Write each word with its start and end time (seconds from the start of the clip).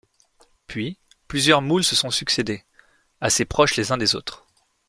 Puis, 0.65 0.97
plusieurs 1.27 1.61
moules 1.61 1.83
se 1.83 1.95
sont 1.95 2.09
succédé, 2.09 2.63
assez 3.19 3.45
proches 3.45 3.75
les 3.75 3.91
uns 3.91 3.97
des 3.97 4.15
autres. 4.15 4.47